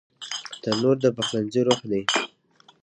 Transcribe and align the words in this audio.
تنور 0.61 0.95
د 1.03 1.05
پخلنځي 1.15 1.61
روح 1.67 1.81
دی 1.91 2.01